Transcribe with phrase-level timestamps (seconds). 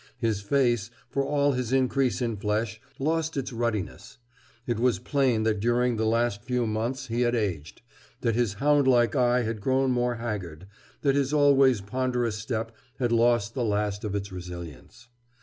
[0.17, 4.17] His face, for all his increase in flesh, lost its ruddiness.
[4.65, 7.83] It was plain that during the last few months he had aged,
[8.21, 10.65] that his hound like eye had grown more haggard,
[11.01, 15.07] that his always ponderous step had lost the last of its resilience.